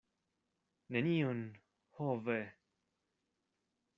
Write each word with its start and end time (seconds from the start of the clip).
Nenion, 0.91 1.43
ho 1.97 2.09
ve! 2.25 2.39